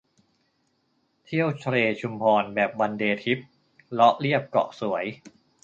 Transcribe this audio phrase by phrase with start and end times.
[1.25, 3.39] เที่ยวทะเลชุมพรแบบวันเดย์ทริป
[3.93, 5.05] เลาะเลียบเกาะสวย